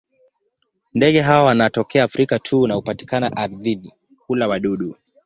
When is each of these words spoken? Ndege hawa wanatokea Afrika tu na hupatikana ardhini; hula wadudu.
Ndege 0.93 1.21
hawa 1.21 1.43
wanatokea 1.43 2.03
Afrika 2.03 2.39
tu 2.39 2.67
na 2.67 2.73
hupatikana 2.73 3.37
ardhini; 3.37 3.93
hula 4.27 4.47
wadudu. 4.47 4.95